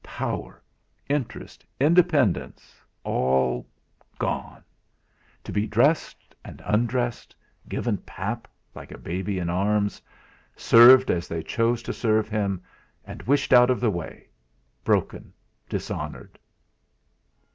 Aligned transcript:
Power, 0.03 0.63
interest, 1.07 1.63
independence, 1.79 2.81
all 3.03 3.67
gone! 4.17 4.63
To 5.43 5.51
be 5.51 5.67
dressed 5.67 6.33
and 6.43 6.59
undressed, 6.65 7.35
given 7.69 7.99
pap, 7.99 8.47
like 8.73 8.91
a 8.91 8.97
baby 8.97 9.37
in 9.37 9.47
arms, 9.47 10.01
served 10.55 11.11
as 11.11 11.27
they 11.27 11.43
chose 11.43 11.83
to 11.83 11.93
serve 11.93 12.29
him, 12.29 12.63
and 13.05 13.21
wished 13.21 13.53
out 13.53 13.69
of 13.69 13.79
the 13.79 13.91
way 13.91 14.25
broken, 14.83 15.31
dishonoured! 15.69 16.39